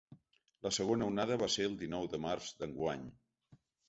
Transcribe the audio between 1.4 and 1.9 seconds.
va ser el